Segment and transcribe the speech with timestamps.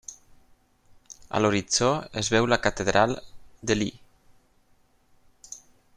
[1.39, 1.89] A l'horitzó
[2.23, 3.15] es veu la Catedral
[3.73, 3.93] d'Ely.